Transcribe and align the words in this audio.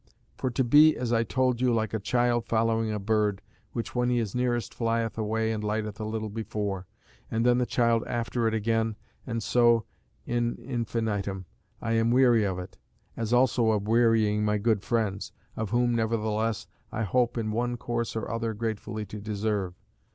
For 0.35 0.49
to 0.49 0.63
be, 0.63 0.97
as 0.97 1.13
I 1.13 1.23
told 1.23 1.61
you, 1.61 1.71
like 1.71 1.93
a 1.93 1.99
child 1.99 2.47
following 2.47 2.91
a 2.91 2.97
bird, 2.97 3.39
which 3.71 3.93
when 3.93 4.09
he 4.09 4.17
is 4.17 4.33
nearest 4.33 4.73
flieth 4.73 5.15
away 5.15 5.51
and 5.51 5.63
lighteth 5.63 5.99
a 5.99 6.05
little 6.05 6.31
before, 6.31 6.87
and 7.29 7.45
then 7.45 7.59
the 7.59 7.67
child 7.67 8.03
after 8.07 8.47
it 8.47 8.55
again, 8.55 8.95
and 9.27 9.43
so 9.43 9.85
in 10.25 10.55
infinitum, 10.57 11.45
I 11.83 11.91
am 11.93 12.09
weary 12.09 12.43
of 12.45 12.57
it; 12.57 12.79
as 13.15 13.31
also 13.31 13.69
of 13.69 13.87
wearying 13.87 14.43
my 14.43 14.57
good 14.57 14.81
friends, 14.81 15.33
of 15.55 15.69
whom, 15.69 15.93
nevertheless, 15.93 16.65
I 16.91 17.03
hope 17.03 17.37
in 17.37 17.51
one 17.51 17.77
course 17.77 18.15
or 18.15 18.27
other 18.31 18.55
gratefully 18.55 19.05
to 19.05 19.21
deserve. 19.21 19.75